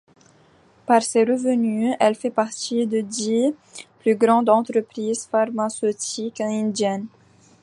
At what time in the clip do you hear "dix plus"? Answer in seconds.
3.03-4.15